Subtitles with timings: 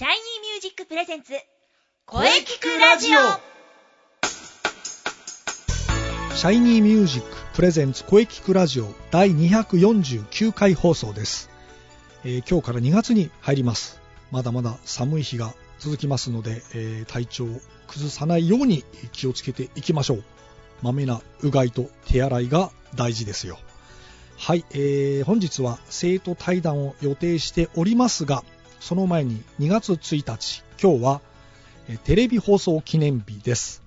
[0.00, 1.34] シャイニーミュージックプレゼンツ
[2.06, 3.18] 声キクラジオ。
[6.34, 11.50] シャイニーミュージックプレゼンツ声キクラジオ第249回放送です、
[12.24, 14.00] えー今日から2月に入ります。
[14.30, 20.24] まだまだ寒い日が続きますので、えー体調を崩さないように気をつけていきましょう。
[20.80, 23.58] まめなうがいと手洗いが大事ですよ。
[24.38, 28.42] はい、えー本日は生徒対談を予定しておりますが
[28.80, 31.20] その前に2月1日今日は
[32.04, 33.82] テレビ放送記念日です。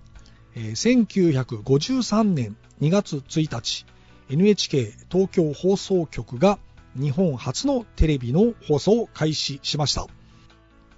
[0.55, 3.85] え1953年2月1日
[4.29, 6.59] NHK 東京放送局が
[6.95, 10.05] 日本初のテレビの放送を開始しました。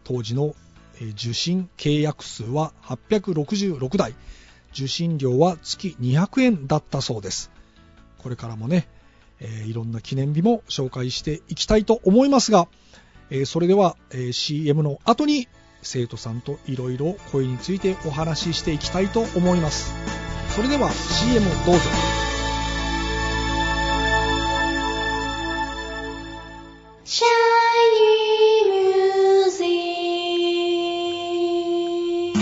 [0.03, 0.55] 当時の
[1.13, 4.13] 受信契約数は866台。
[4.73, 7.49] 受信料は月200円だったそうです。
[8.17, 8.89] これからもね、
[9.39, 12.67] えーいろんな記念日も紹介していきたいと思いますが、
[13.29, 15.47] えーそれでは、えー CM の後に
[15.81, 19.93] 生徒さんといろいろ声についてお話ししていきたいと思います。
[20.55, 21.81] それでは CM どうぞ。
[27.03, 27.29] シャイ
[28.01, 29.63] ニーミュージ
[32.31, 32.33] ッ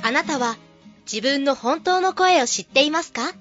[0.00, 0.56] クあなたは
[1.10, 3.34] 自分の本当の声を知っていますか？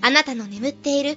[0.00, 1.16] あなたの眠っている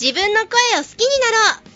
[0.00, 0.48] 自分の声
[0.80, 1.72] を好きになろう.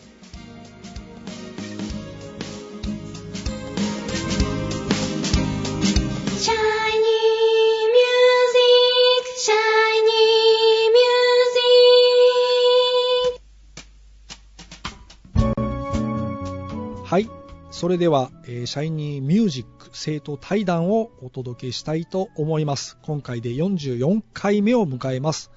[17.07, 17.31] はい。
[17.71, 22.99] それでは、えーシャイニーミュージック生徒対談をお届けしたいと思います。
[23.03, 25.53] 今回で44回目を迎えます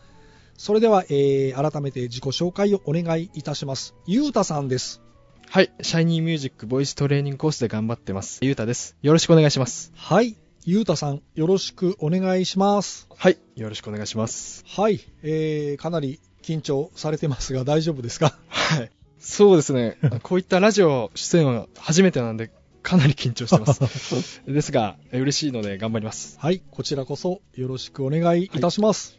[0.62, 5.02] それでは、えー改めて自己紹介をお願いいたしますゆうたさんです
[5.48, 5.72] はい。
[5.82, 8.40] シャイニーミュージックボイストレーニングコースで頑張ってます。
[8.44, 8.96] ゆうたです。
[9.02, 9.92] よろしくお願いします。
[9.96, 13.38] はいゆうたさんよろしくお願いしますはい。
[13.56, 14.64] よろしくお願いします。
[14.68, 18.38] はい、えー、かなり緊張されてますが大丈夫ですか？
[18.50, 18.92] はい。
[19.18, 19.98] そうですね。
[20.22, 22.52] こういったラジオ出演は初めてなんで、
[22.84, 24.42] かなり緊張してます。
[24.46, 26.38] ですが、え嬉しいので頑張ります。
[26.40, 29.19] はい、こちらこそよろしくお願いいたします。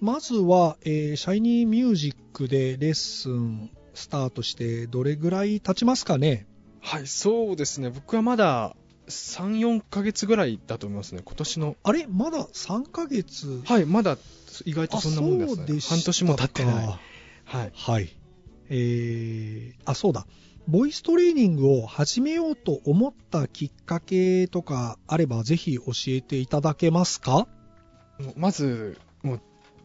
[0.00, 6.46] まずは、えーシャイニーミュージックでレッスンスタートしてどれぐらい経ちますかね？
[6.80, 7.06] はい。
[7.06, 7.90] そうですね。
[7.90, 8.74] 僕はまだ
[9.08, 11.22] 3、4ヶ月ぐらいだと思いますね。
[11.24, 11.76] 今年の。
[11.82, 12.06] あれ？
[12.08, 13.62] まだ3ヶ月？
[13.66, 13.84] はい。
[13.84, 14.16] まだ
[14.64, 15.66] 意外とそんなもんですね。
[15.66, 16.86] で半年も経ってない。
[17.44, 17.72] はい。
[17.74, 18.08] はい。
[18.70, 20.26] えー、あ、そうだ。
[20.68, 27.48] ボイストレーニングを始めようと思ったきっかけとかあればぜひ教えていただけますか？
[28.36, 28.96] まず、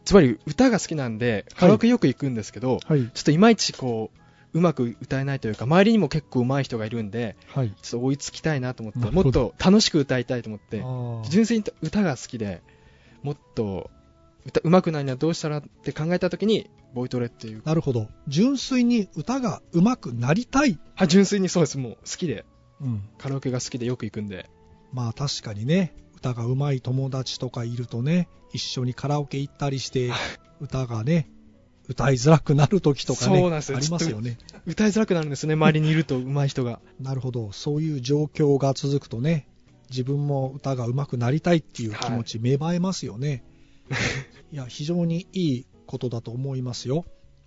[0.06, 3.10] つまり歌が好きなんで、カラオケよく行くんですけど、はい。
[3.12, 4.10] ちょっといまいちこ
[4.54, 7.74] う、うまく歌えないというか、周りにも結構上手い人がいるんで、はい。
[7.82, 10.82] ちょっと追いつきたいなと思って、もっと楽しく歌いたいと思って、
[11.28, 12.62] 純粋に歌が好きで、
[13.24, 13.90] もっと
[14.46, 17.62] 歌上手くなるにはどうしたらって考えたときに、ボイトレっていう。
[17.64, 18.06] なるほど。
[18.28, 20.78] 純粋に歌が上手くなりたい。
[20.94, 21.78] はい、純粋にそうです。
[21.78, 22.44] もう好きで、
[22.80, 23.02] うん。
[23.18, 24.48] カラオケが好きでよく行くんで。
[24.92, 30.10] まあ確かにね、歌が上手い友達とかいるとね、一緒にカラオケ行ったりして、
[30.60, 31.28] 歌がね、
[31.88, 34.38] 歌いづらくなる時とかね、ありますよね。
[34.66, 36.80] 歌いづらくなるんですね、周りにいると上手い人が。
[37.00, 37.52] なるほど。
[37.52, 39.46] そういう状況が続くとね、
[39.90, 43.44] 自分も歌が上手くなりたいっていう気持ち芽生えますよね。
[44.52, 47.04] い、や、非常にいいことだと思いますよ。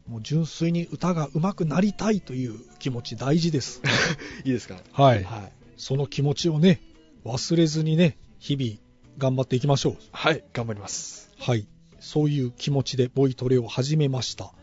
[0.07, 3.81] もう純粋に歌が上手くなりたいという気持ち大事です。
[4.45, 4.77] いいですか？
[4.93, 5.51] はいはい。
[5.75, 6.81] その気持ちをね、
[7.25, 8.79] 忘れずにね、日々
[9.17, 9.97] 頑張っていきましょう。
[10.11, 11.31] はい、頑張ります。
[11.39, 11.67] はい。
[11.99, 14.53] そういう気持ちでボイトレを始めました。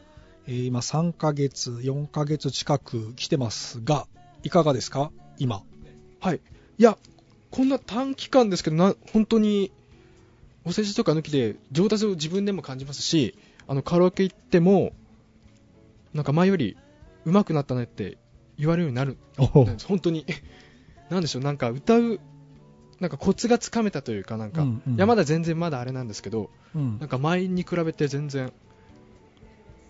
[0.46, 4.06] えー今3ヶ月、4ヶ月近く来てますが、
[4.42, 5.10] いかがですか？
[5.38, 5.62] 今。
[6.20, 6.40] はい。
[6.78, 6.96] いや、
[7.50, 9.72] こんな短期間ですけど、な本当に、
[10.64, 13.36] お世辞とか抜きで上達を自分でも感じますし、
[13.68, 14.92] あの、カラオケ行っても、
[16.14, 16.76] なんか前より
[17.24, 18.16] 上手くなったねって
[18.58, 19.16] 言われるようになる。
[19.36, 20.24] 本当に。
[21.10, 22.20] なんでしょう、なんか歌う、
[23.00, 28.52] なんかコツがつかめたというか、なんか、うんうんいや、まだ全然まだあれなんですけど、うんなんか前に比べて全然、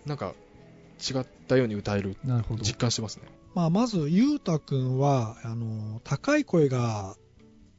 [0.04, 0.34] なんか、
[0.98, 2.62] 違ったように歌えるなるほど。
[2.62, 3.24] 実感してますね
[3.54, 7.16] まあ、まず、ゆうたくんは、あの、高い声が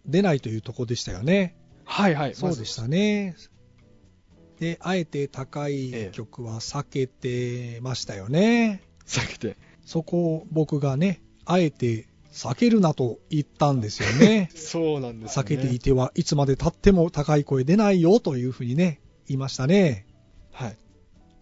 [0.06, 1.56] 出ないというところでしたよね。
[1.85, 3.35] はいはいそうでしたね。
[4.59, 8.81] で、あえて高えいえ曲は避けてましたよね。
[9.06, 12.07] 避けてそこを僕がね、あえて
[12.38, 14.50] 避けるなと言ったんですよね。
[14.56, 20.06] そうなんですよね避けていてはいつまで経っても高い声出ないよというふうにね、言いましたね。
[20.51, 20.78] はい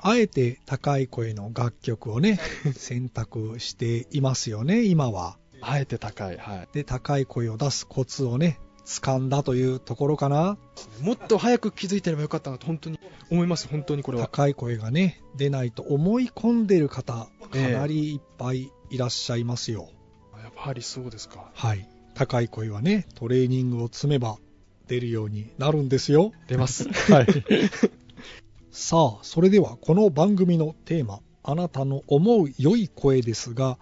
[0.08, 2.40] あえて高い声の楽曲をね、
[2.78, 5.40] 選択していますよね、今は。
[5.62, 10.60] あえて高いはいで、高い声を出すコツをね、掴んだというところかな。
[11.02, 13.00] もっと早く気づいてればよかったなと本当に
[13.32, 19.82] 思います本当にこれは高い声がね、出ないと思い込んでる方、かええなりいっぱいいらっしゃいますよ。
[19.82, 19.92] やっ
[20.56, 21.50] ぱりそうですか？
[21.54, 21.88] はい。
[22.14, 24.38] 高い声はね、トレーニングを積めば
[24.88, 26.32] 出るようになるんですよ。
[26.48, 27.28] 出ます はい。
[28.72, 33.78] さあ、それではこの番組のテーマ、あなたの思う良い声ですが、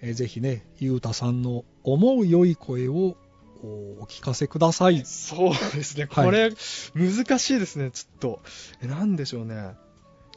[0.00, 3.16] えーぜひね、ゆうたさんの思う良い声を
[3.62, 3.66] お
[4.02, 5.02] お聞かせください。
[5.06, 6.50] そうですね、はいこれ、
[6.94, 8.40] 難しいですね、ちょっと。
[8.82, 9.74] え、なんでしょうね。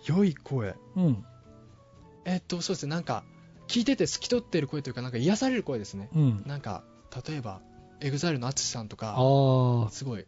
[0.05, 0.75] 良い声。
[0.95, 1.25] うん。
[2.25, 3.23] えっと、そうですね、なんか、
[3.69, 6.09] 聞いてて透き通ってる声というか、なんか癒される声ですね。
[6.13, 6.43] うん。
[6.45, 6.83] なんか、
[7.27, 7.61] 例えば、
[8.01, 9.15] エグザイルの ATSUSHI さんとか、
[9.91, 10.25] すごい、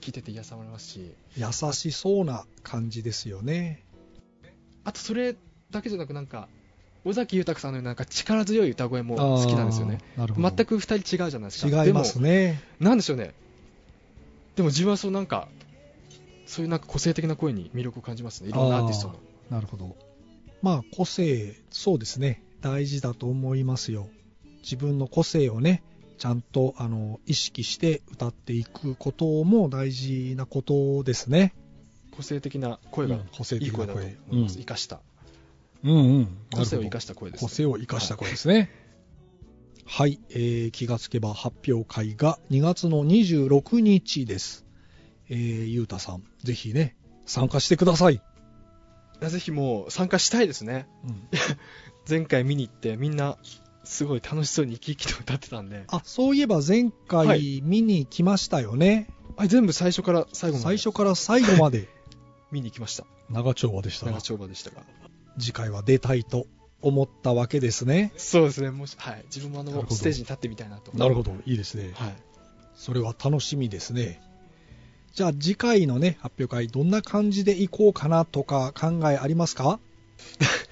[0.00, 3.84] 聞いてて癒されますし、優しそうな感じですよね。
[4.84, 5.36] あとそれ
[5.72, 6.48] だけじゃなく、なんか、
[7.04, 9.98] 尾崎豊さんのようななんか力強い歌声も好きなんですよね。
[10.16, 11.84] 全く二人違うじゃないですか。
[11.84, 12.62] 違いますね。
[12.78, 13.34] でも、なんでしょうね。
[14.54, 15.48] でも自分はそうなんか、
[16.46, 18.50] そういうなんか個性的な声に魅力を感じますね。
[18.50, 19.16] いろんなアーティストの。
[19.50, 19.96] なるほど。
[20.62, 22.42] まあ、個性、そうですね。
[22.60, 24.08] 大事だと思いますよ。
[24.62, 25.82] 自分の個性をね、
[26.18, 31.54] ちゃんとあの意識して歌っていくことも大事なことですね。
[32.10, 34.30] 個性的な声がうん個性いい声だと的な声。
[34.30, 34.54] 思います。
[34.54, 35.00] うん生かした。
[35.84, 36.38] うんうん。
[36.52, 38.70] 個性を生かかした声です、個性を生かした声ですね。
[39.84, 44.64] はい、えー気がつけば発表会が2月の26日です。
[45.28, 48.20] えー、ゆうたさん、ぜひね、参加してください。
[49.20, 50.86] ぜひもう参加したいですね。
[51.04, 51.28] うん
[52.08, 53.36] 前回見に行ってみんな
[53.82, 59.08] すごい楽しそうに生き生きと歌ってたんで、あ、そういえば前は回見に来ましたよね。
[59.36, 61.88] あ全部最初から最後まで最初から最後まで
[62.52, 63.06] 見に行きました。
[63.28, 64.82] 長丁場でしたが長丁場でしたが。
[65.38, 66.46] 次回は出たいと
[66.80, 68.12] 思ったわけですね。
[68.16, 68.70] そうですね。
[68.70, 69.24] もし、はい。
[69.26, 70.96] 自分もあのステージに立ってみたいなと。
[70.96, 71.92] なるほど、いいですね。
[71.94, 72.16] はい。
[72.76, 74.20] それは楽しみですね。
[75.16, 79.80] じゃあ次回のね、発表会どんな感じでいこうかなとか考えありますか？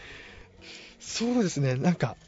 [1.01, 1.77] そうですね。
[1.77, 2.19] なんか、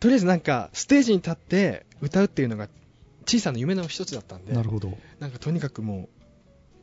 [0.00, 2.70] とりあえずなんか、ステージに立って歌うっていうのが
[3.26, 4.96] 小さな夢の一つだったんで、なるほど。
[5.20, 6.08] なんかとにかくも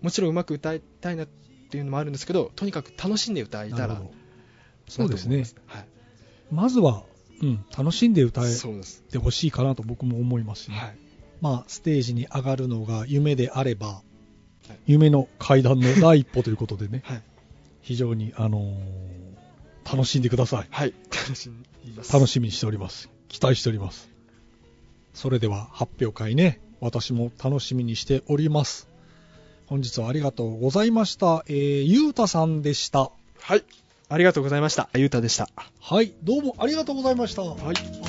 [0.02, 1.28] う、もちろんうまく歌いたいなっ
[1.72, 4.00] ていうのもあるんですけど、とにかく楽しんで歌えたら
[4.88, 5.86] そうですねなと思い
[6.52, 7.04] まずは、
[7.42, 8.52] うん、楽しんで歌はい。
[8.54, 9.12] え。
[9.12, 10.98] てほしいかなと僕も思いますしね、はい。
[11.42, 14.09] まあ、ステージに上がるのが夢であれば、はい
[14.86, 17.22] 夢の階段の第一歩ということでね、はい。
[17.82, 19.30] 非常に、あのー
[19.92, 20.68] 楽しんでください。
[20.70, 20.94] はい。
[21.12, 22.14] 楽しみます。
[22.14, 23.10] 楽しみにしております。
[23.28, 24.10] 期待しております。
[25.16, 28.88] それでは発表会ね、私も楽しみにしております。
[29.66, 31.44] 本日はありがとうございました。
[31.48, 33.12] えー、ゆうたさんでした。
[33.40, 33.64] はい。
[34.10, 34.90] ありがとうございました。
[34.96, 35.50] ゆうたでした。
[35.80, 37.42] はい、どうもありがとうございました。
[37.42, 38.09] はい。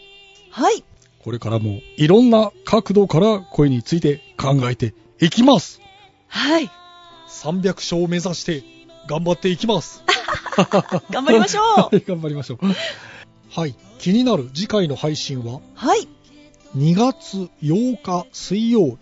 [0.51, 0.83] はい。
[1.23, 5.81] これからもいろんな角度から声について考えていきます。
[6.29, 6.71] はい。
[7.29, 8.63] 300勝を目指して
[9.09, 10.05] 頑張っていきます。
[11.11, 12.59] 頑張りましょう はい、頑張りましょう。
[13.51, 16.09] はい、気になる次回の配信は、はい。
[16.77, 18.99] 2月8日水曜日、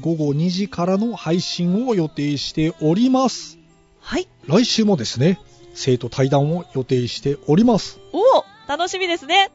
[0.00, 3.58] 午後2時からの配信を予定しております。
[4.04, 4.28] はい。
[4.46, 5.40] 来週もですね、
[5.72, 7.98] 生徒対談を予定しております。
[8.12, 9.50] おお楽しみですね。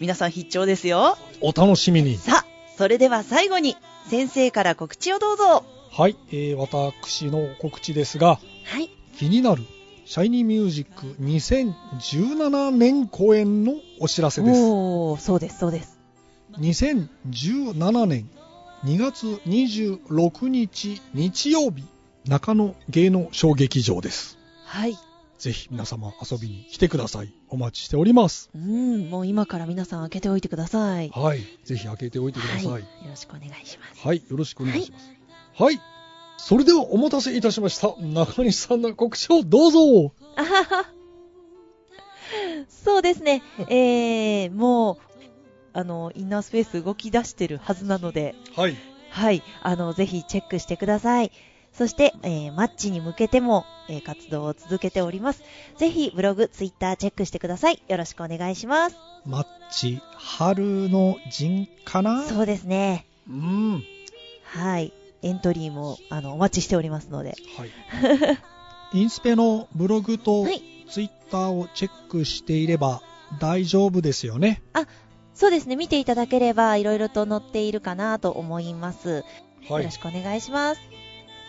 [0.00, 1.18] 皆さん必聴ですよ。
[1.42, 2.16] お楽しみに。
[2.16, 2.46] さあ、
[2.78, 3.76] それでは最後に、
[4.08, 5.64] 先生から告知をどうぞ。
[5.90, 8.88] はい、えー、私の告知ですが、はい。
[9.18, 9.62] 気になる
[10.06, 14.60] シャイニーミュージック2017年公演のお知らせです。
[14.62, 15.98] おー、そうです、そうです。
[16.58, 18.30] 2017年
[18.84, 21.84] 2月26日日曜日、
[22.26, 24.38] 中野芸能小劇場です。
[24.64, 24.96] はい。
[25.38, 27.34] ぜひ皆様遊びに来てください。
[27.48, 28.48] お待ちしております。
[28.54, 31.10] うん、もう今から皆さん開けておいてください。
[31.10, 31.40] はい。
[31.64, 32.66] ぜひ開けておいてください。
[32.66, 32.84] は、はいい。
[32.84, 34.30] よろしくお願いします。
[34.30, 35.10] よろしくお願いします。
[35.60, 35.80] はい。
[36.36, 37.94] それではお待たせいたしました。
[38.00, 40.12] 中西さんの告知をどうぞ。
[40.36, 40.84] あはは。
[42.68, 43.42] そうですね。
[43.68, 44.96] えー、もう、
[45.72, 48.76] あの、インナースペース動き出してるはずなので、はい。
[49.10, 51.32] はい、あの、ぜひチェックしてください。
[51.72, 55.42] そして、えーマッチに向けても、えー活動を続けております。
[55.78, 57.82] ぜひ、ブログ、ツイッターチェックしてください。
[57.88, 58.96] よろしくお願いします。
[59.24, 62.24] マッチ、春の陣かな？
[62.24, 63.06] そうですね。
[63.28, 63.82] うん。
[64.44, 64.92] はい。
[65.22, 67.36] エントリーも、あの、お待ちしておりますので。
[67.56, 67.70] はい。
[68.98, 73.00] インスペのブログとはいツイッターをチェックしていれば
[73.40, 74.60] 大丈夫ですよね？
[75.32, 75.76] そうですね。
[75.76, 79.24] 見ていただければ、いろいろと載っているかなと思います。
[79.68, 79.98] はいよろし。
[79.98, 80.80] くお願いします。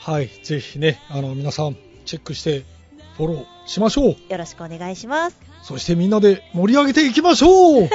[0.04, 0.28] はい。
[0.44, 2.66] ぜひね、あの、皆さん、チェックして、
[3.16, 4.16] フォローしましょう。
[4.30, 5.38] よろしくお願いします。
[5.62, 7.90] そしてみんなで盛り上げていきましょう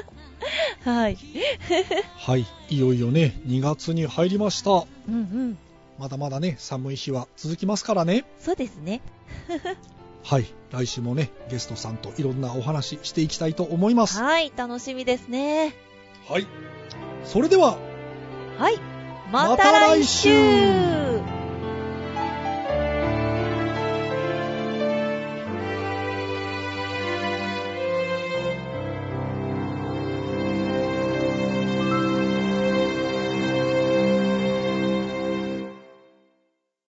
[0.88, 1.18] はい。
[2.16, 2.46] はい。
[2.70, 4.70] いよいよね、2月に入りました。
[4.70, 4.74] う
[5.10, 5.58] んうん。
[5.98, 8.24] まだまだね、寒い日は続きますからね。
[8.38, 9.02] そうですね。
[10.24, 10.46] はい。
[10.70, 14.22] 来週もね、ゲストさんといろんなお話していきたいと思います。
[14.22, 14.50] はい。
[14.56, 15.74] 楽しみですね。
[16.30, 16.46] はい。
[17.26, 17.76] それでは、
[18.58, 18.78] はい。
[19.30, 21.41] ままたた来来週週